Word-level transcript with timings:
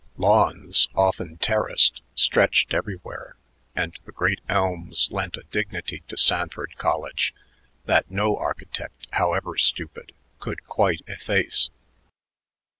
Lawns, 0.17 0.89
often 0.95 1.37
terraced, 1.37 2.01
stretched 2.15 2.73
everywhere, 2.73 3.35
and 3.75 3.99
the 4.03 4.11
great 4.11 4.41
elms 4.49 5.07
lent 5.11 5.37
a 5.37 5.43
dignity 5.51 6.01
to 6.07 6.17
Sanford 6.17 6.73
College 6.75 7.35
that 7.85 8.09
no 8.09 8.35
architect, 8.35 9.05
however 9.11 9.59
stupid, 9.59 10.13
could 10.39 10.63
quite 10.63 11.01
efface. 11.05 11.69